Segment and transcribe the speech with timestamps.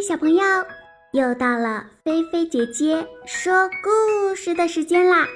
[0.00, 0.42] 小朋友，
[1.12, 5.28] 又到了菲菲姐姐说故事的时间啦！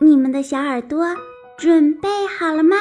[0.00, 1.04] 你们的小耳朵
[1.58, 2.76] 准备好了吗？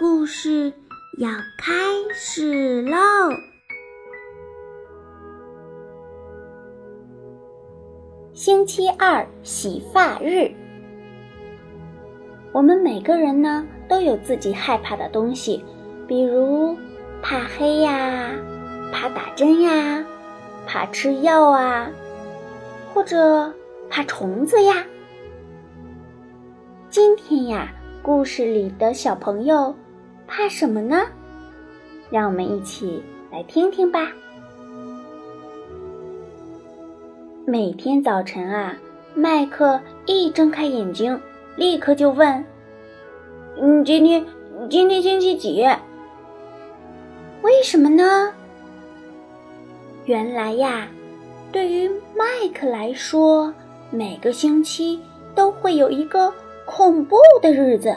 [0.00, 0.72] 故事
[1.18, 1.72] 要开
[2.12, 2.98] 始喽！
[8.32, 10.50] 星期二洗发日，
[12.52, 15.64] 我们每个人呢都有自己害怕的东西，
[16.08, 16.76] 比如
[17.22, 18.32] 怕黑呀。
[18.92, 20.04] 怕打针呀，
[20.66, 21.90] 怕吃药啊，
[22.92, 23.52] 或者
[23.88, 24.84] 怕虫子呀。
[26.90, 29.74] 今天呀，故事里的小朋友
[30.28, 31.06] 怕什么呢？
[32.10, 33.02] 让我们一起
[33.32, 34.12] 来听听吧。
[37.46, 38.76] 每天早晨啊，
[39.14, 41.18] 麦克一睁开眼睛，
[41.56, 42.44] 立刻就问
[43.58, 44.24] ：“嗯，今天
[44.68, 45.66] 今天星期几？
[47.40, 48.32] 为什么呢？”
[50.04, 50.88] 原来呀，
[51.52, 53.52] 对于麦克来说，
[53.90, 55.00] 每个星期
[55.34, 56.32] 都会有一个
[56.64, 57.96] 恐怖的日子，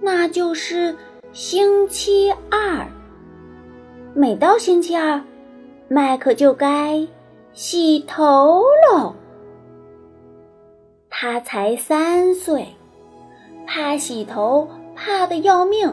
[0.00, 0.94] 那就是
[1.32, 2.86] 星期二。
[4.14, 5.20] 每到星期二，
[5.88, 7.06] 麦克就该
[7.52, 9.14] 洗头喽。
[11.10, 12.68] 他才三岁，
[13.66, 15.92] 怕洗头怕的要命。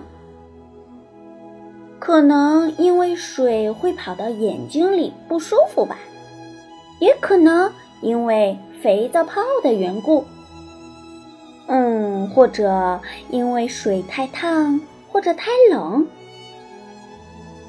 [2.06, 5.98] 可能因为水会跑到眼睛里不舒服吧，
[7.00, 10.24] 也可能因为肥皂泡的缘故。
[11.66, 14.80] 嗯，或者因为水太烫
[15.12, 16.06] 或者太冷。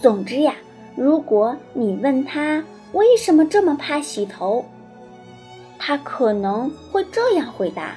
[0.03, 0.55] 总之呀，
[0.95, 4.63] 如果你问他为什么这么怕洗头，
[5.79, 7.95] 他可能会这样回答：“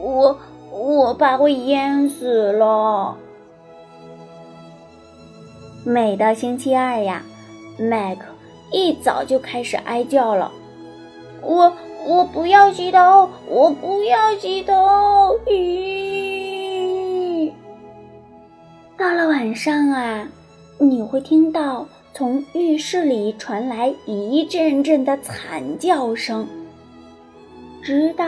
[0.00, 0.38] 我
[0.70, 3.14] 我怕会淹死了。”
[5.86, 7.22] 每到星期二呀，
[7.78, 8.24] 麦克
[8.72, 10.50] 一早就开始哀叫了。
[11.42, 11.70] 我
[12.06, 14.72] 我不要洗头，我不要洗头。
[15.46, 17.52] 咦！
[18.96, 20.26] 到了晚上啊，
[20.78, 26.48] 你会听到从浴室里传来一阵阵的惨叫声，
[27.82, 28.24] 直到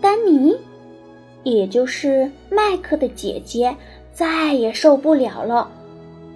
[0.00, 0.56] 丹尼，
[1.42, 3.74] 也就是麦克的姐姐，
[4.12, 5.68] 再也受不了了。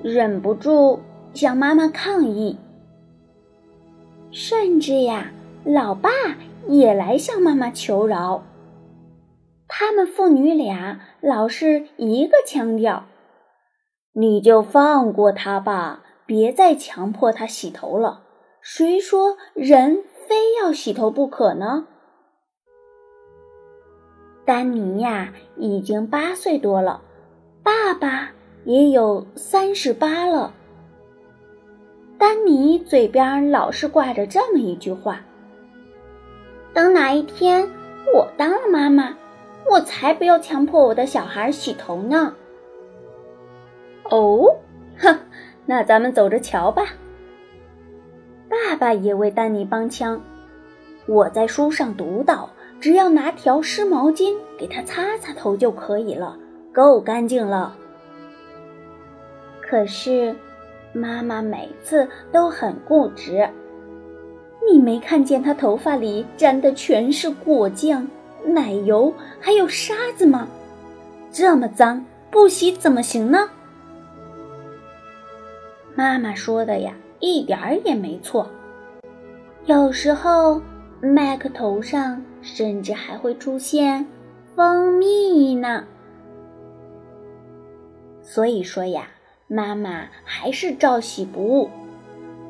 [0.03, 1.01] 忍不住
[1.35, 2.57] 向妈妈抗议，
[4.31, 5.33] 甚至呀，
[5.65, 6.11] 老爸
[6.69, 8.45] 也来向妈妈求饶。
[9.67, 13.05] 他们父女俩老是一个腔调
[14.15, 18.23] ：“你就放过他吧，别再强迫他洗头了。
[18.61, 21.89] 谁说人非要洗头不可呢？”
[24.47, 27.03] 丹尼呀，已经八岁多了，
[27.63, 28.33] 爸爸。
[28.65, 30.53] 也有三十八了。
[32.19, 35.21] 丹尼嘴边老是挂着这么一句话
[36.75, 37.69] ：“等哪一天
[38.15, 39.17] 我当了妈妈，
[39.71, 42.35] 我才不要强迫我的小孩洗头呢。”
[44.11, 44.57] 哦，
[44.99, 45.19] 哼，
[45.65, 46.83] 那咱们走着瞧吧。
[48.49, 50.21] 爸爸也为丹尼帮腔
[51.07, 56.37] ：“我在书上读到，只要拿条湿毛巾给他擦擦头就可以了，
[56.73, 57.77] 够干净了。”
[59.69, 60.35] 可是，
[60.95, 63.47] 妈妈每次都很固执。
[64.67, 68.09] 你没看见她头发里沾的全是果酱、
[68.47, 70.49] 奶油，还有沙子吗？
[71.31, 73.51] 这么脏，不洗怎么行呢？
[75.95, 78.49] 妈妈说的呀，一点儿也没错。
[79.67, 80.63] 有时候，
[81.03, 84.07] 麦克头上甚至还会出现
[84.57, 85.85] 蜂蜜呢。
[88.23, 89.07] 所以说呀。
[89.51, 91.71] 妈妈还是照洗不误，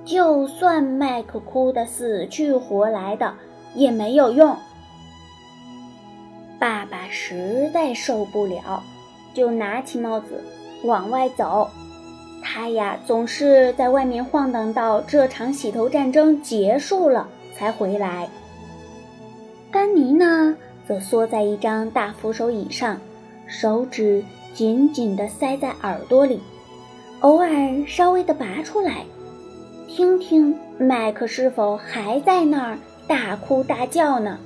[0.04, 3.32] 就算麦克哭得死去活来的
[3.76, 4.56] 也没有用。
[6.58, 8.82] 爸爸实在受不了，
[9.32, 10.42] 就拿起帽子
[10.82, 11.70] 往外走。
[12.42, 18.28] 他呀，总是在外面晃荡到这场洗头战争结束了才回来。
[19.70, 23.00] 丹尼呢，则缩在一张大扶手椅上，
[23.46, 26.40] 手指紧紧地塞在耳朵里。
[27.20, 27.48] 偶尔
[27.86, 29.04] 稍微的拔出来，
[29.88, 32.78] 听听麦克是否还在那儿
[33.08, 34.38] 大哭大叫呢？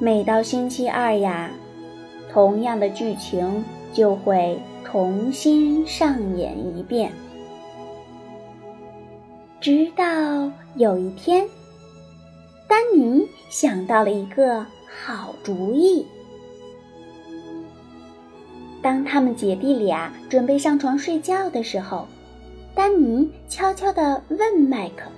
[0.00, 1.50] 每到星期二呀，
[2.32, 3.62] 同样的剧情
[3.92, 7.12] 就会重新上演一遍，
[9.60, 10.04] 直到
[10.76, 11.46] 有一天，
[12.66, 14.64] 丹尼想到了一个
[15.04, 16.06] 好主意。
[18.82, 22.08] 当他们姐弟俩准备上床睡觉的时候，
[22.74, 25.08] 丹尼悄悄地问麦克：“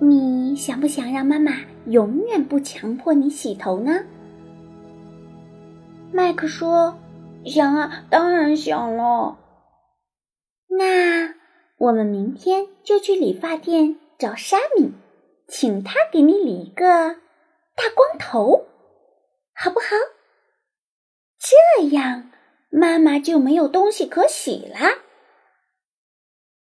[0.00, 1.52] 你想不想让妈妈
[1.86, 4.00] 永远不强迫你洗头呢？”
[6.12, 6.98] 麦克说
[7.46, 9.38] ：“想啊，当然想了。”
[10.68, 11.32] 那
[11.78, 14.92] 我们明天就去理发店找沙米，
[15.46, 17.14] 请他给你理一个
[17.76, 18.64] 大光头，
[19.54, 19.86] 好不好？
[21.48, 22.30] 这样
[22.70, 24.78] 妈妈就没有东西可洗了。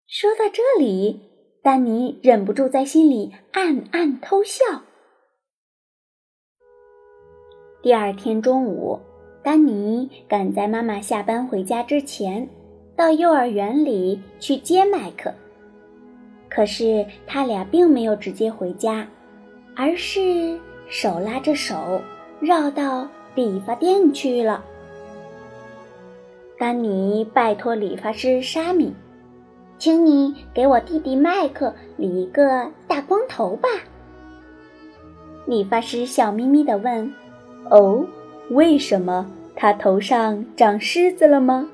[0.07, 1.21] 说到这里，
[1.63, 4.65] 丹尼忍不住在心里暗暗偷笑。
[7.83, 9.01] 第二天中午，
[9.43, 12.49] 丹尼赶在妈妈下班回家之前。
[12.97, 15.33] 到幼儿园里去接麦克，
[16.51, 19.09] 可是他俩并没有直接回家，
[19.75, 22.03] 而是手拉着手
[22.41, 24.65] 绕到理发店去了。
[26.59, 28.95] 丹尼拜托理发师沙米，
[29.79, 33.69] 请你给我弟弟麦克理一个大光头吧。
[35.47, 37.13] 理发师笑眯眯地问
[37.71, 38.05] ：“哦，
[38.51, 41.69] 为什么他头上长虱子了吗？”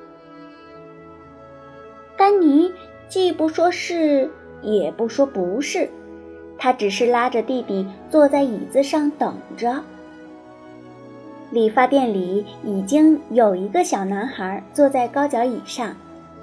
[2.17, 2.73] 丹尼
[3.09, 4.31] 既不说是，
[4.63, 5.91] 也不说不是，
[6.57, 9.83] 他只是拉着弟弟坐在椅子上等着。
[11.51, 15.95] 理发店里已经有一个小男孩坐在高脚椅上，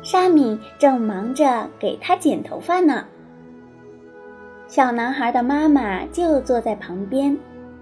[0.01, 3.05] 沙米正忙着给他剪头发呢。
[4.67, 7.37] 小男孩的妈妈就坐在旁边，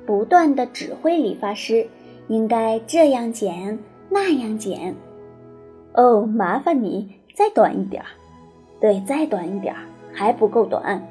[0.06, 1.88] 不断的指挥理发师
[2.28, 3.78] 应该这样剪，
[4.10, 4.94] 那样剪。
[5.94, 7.16] 哦，麻烦你。
[7.34, 8.10] 再短一点儿，
[8.82, 9.80] 对，再短一点儿，
[10.14, 11.02] 还不够短。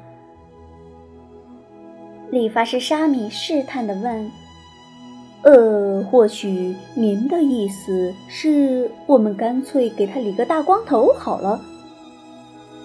[2.29, 4.31] 理发师沙米试探的问
[5.43, 11.59] ：“呃，或许您的意思是我们干脆给他理个大光头好了？”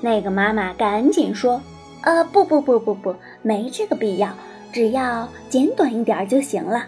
[0.01, 1.61] 那个妈妈赶紧说
[2.03, 4.31] ：“呃，不不不不不，没这个必要，
[4.73, 6.87] 只要剪短一点就行了。”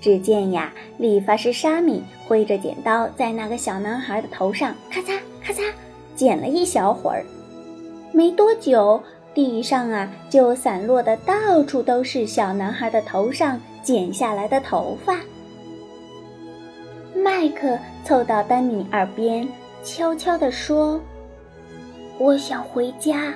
[0.00, 5.62] 只见呀，理发师沙米挥着剪刀，在那个小男孩的头上咔嚓咔嚓
[6.14, 7.24] 剪了一小会儿，
[8.12, 9.02] 没多久，
[9.34, 15.18] 地上啊就散落的到处都是小男孩的头上剪下来的头发。
[17.14, 19.48] 麦克凑到丹尼耳边，
[19.82, 21.00] 悄悄地说
[22.18, 23.34] ：“我想回家。”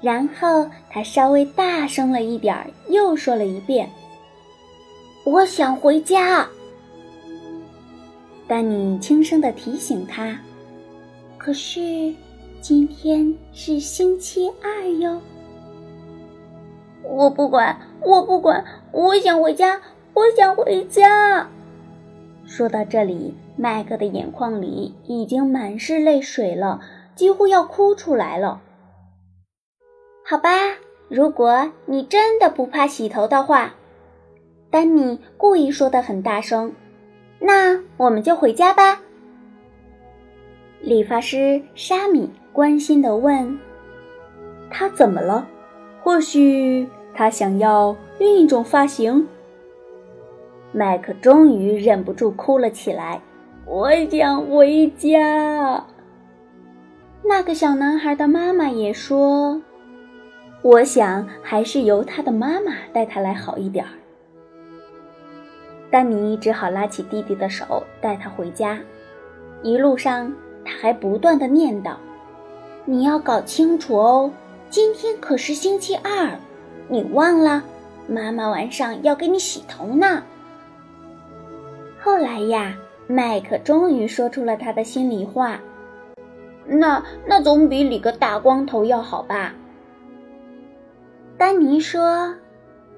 [0.00, 3.88] 然后他稍微大声了一点儿，又说了一遍。
[5.24, 6.46] 我想回家，
[8.46, 10.38] 丹尼轻声的提醒他。
[11.36, 12.12] 可是
[12.60, 15.20] 今天是星期二哟。
[17.04, 19.80] 我不管，我不管，我想回家，
[20.12, 21.48] 我想回家。
[22.44, 26.80] 说到这里，麦克的眼眶里已经满是泪水了，
[27.14, 28.60] 几乎要哭出来了。
[30.24, 30.50] 好吧，
[31.08, 33.74] 如果你真的不怕洗头的话。
[34.70, 36.74] 丹尼故意说的很大声，
[37.38, 39.00] 那我们就回家吧。
[40.82, 43.56] 理发师沙米关心的问
[44.68, 45.46] ：“他怎么了？
[46.02, 49.24] 或许他想要另一种发型。”
[50.74, 53.20] 麦克终于忍不住哭了起来
[53.64, 55.84] ：“我想回家。”
[57.22, 59.62] 那个小男孩的妈妈也说
[60.62, 63.92] ：“我想还是由他的妈妈带他来好一点儿。”
[65.92, 68.80] 丹尼只好拉起弟弟的手，带他回家。
[69.62, 70.34] 一路上，
[70.64, 71.94] 他还不断的念叨
[72.88, 74.32] ：“你要搞清楚哦，
[74.70, 76.40] 今天可是星期二，
[76.88, 77.62] 你忘了？
[78.06, 80.22] 妈妈晚上要给你洗头呢。”
[82.00, 82.74] 后来呀，
[83.06, 85.60] 麦克终于说出了他的心里话
[86.64, 89.52] ：“那那总比理个大光头要好吧？”
[91.36, 92.34] 丹尼说。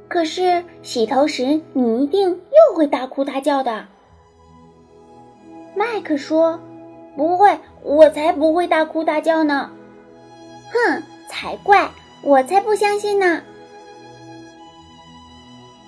[0.07, 3.87] 可是洗头时你一定又会大哭大叫的。
[5.75, 6.61] 麦克说
[7.17, 9.71] ：“不会，我才不会大哭大叫呢。”
[11.41, 13.41] 才怪，我才不相信呢。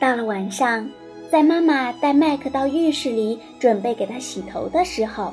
[0.01, 0.89] 到了晚上，
[1.31, 5.31] 在妈妈带麦克到浴室里准备给他洗头的时候，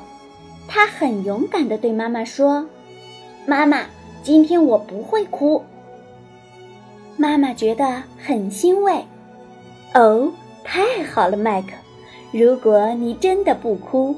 [0.68, 2.66] 他很勇敢地对妈妈说
[3.48, 3.86] ：“妈妈，
[4.22, 5.64] 今天我不会哭。”
[7.16, 9.02] 妈妈觉得很欣慰，
[9.94, 10.30] 哦，
[10.62, 11.68] 太好了，麦克！
[12.30, 14.14] 如果你真的不哭，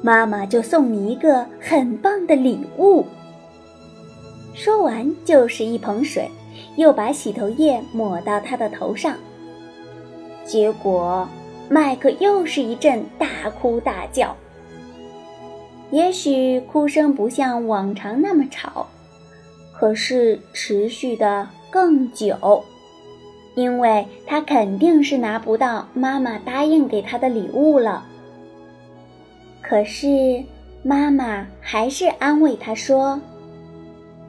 [0.00, 3.04] 妈妈就送你一个很棒的礼物。
[4.54, 6.28] 说完就是一盆水，
[6.76, 9.16] 又把洗头液抹到他的头上。
[10.44, 11.28] 结果，
[11.68, 14.36] 麦克又是一阵大哭大叫。
[15.90, 18.86] 也许哭声不像往常那么吵，
[19.72, 22.64] 可是持续的更久，
[23.54, 28.06] 因为他肯定是拿不到妈妈答应给他的礼物了。
[29.60, 30.42] 可是
[30.82, 33.20] 妈妈还是安慰他说：“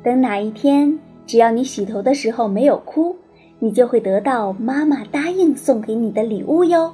[0.03, 3.15] 等哪一天，只要你洗头的时候没有哭，
[3.59, 6.93] 你就会得到妈妈答应送给你的礼物哟。”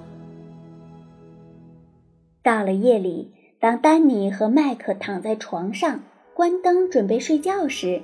[2.44, 3.34] 到了夜里。
[3.62, 6.00] 当丹尼和麦克躺在床上
[6.34, 8.02] 关灯准备睡觉时，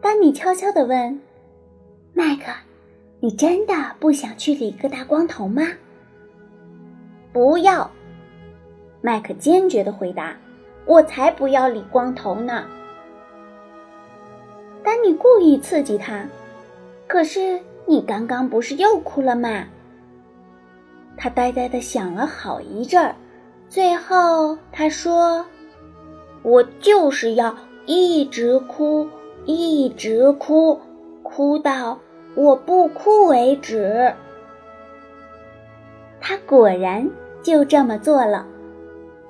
[0.00, 1.20] 丹尼悄悄地问
[2.12, 2.50] ：“麦克，
[3.20, 5.62] 你真的不想去理个大光头吗
[7.32, 7.88] ？”“不要！”
[9.00, 10.36] 麦克坚决地回答
[10.86, 12.64] ，“我才不要理光头呢。”
[14.84, 16.24] 丹尼故意刺激他
[17.08, 19.64] ：“可是你刚刚不是又哭了吗？”
[21.16, 23.14] 他呆呆地想了好一阵儿。
[23.66, 25.44] 最后，他说
[26.44, 29.08] ：“我就是要一直哭，
[29.46, 30.78] 一直哭，
[31.22, 31.98] 哭到
[32.34, 34.12] 我不哭为止。”
[36.20, 37.08] 他果然
[37.42, 38.46] 就这么做了。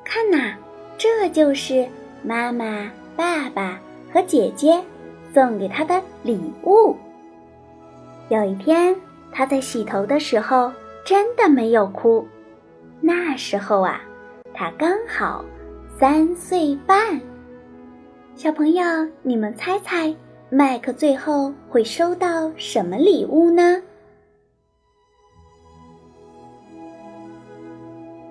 [0.04, 0.54] 看呐，
[0.99, 1.87] 这就是
[2.23, 3.80] 妈妈、爸爸
[4.12, 4.82] 和姐姐
[5.34, 6.96] 送给他的礼物。
[8.30, 8.96] 有一天，
[9.30, 10.72] 他在洗头的时候
[11.04, 12.26] 真的没有哭。
[13.00, 14.00] 那时候啊。
[14.56, 15.44] 他刚好
[15.98, 17.20] 三岁半，
[18.36, 18.84] 小朋友，
[19.20, 20.14] 你们猜猜，
[20.48, 23.82] 麦克最后会收到什么礼物呢？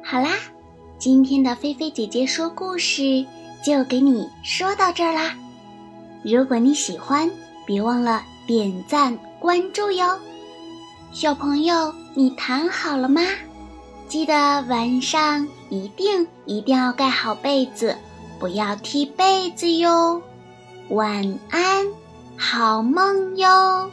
[0.01, 0.29] 好啦，
[0.98, 3.25] 今天的菲菲姐姐说故事
[3.62, 5.38] 就给你说到这儿啦。
[6.24, 7.30] 如果你喜欢，
[7.65, 10.18] 别忘了点赞关注哟。
[11.12, 13.22] 小朋友，你躺好了吗？
[14.08, 14.34] 记得
[14.70, 17.96] 晚上一定一定要盖好被子，
[18.39, 20.22] 不要踢被子哟。
[20.89, 21.88] 晚安，
[22.38, 23.89] 好梦哟。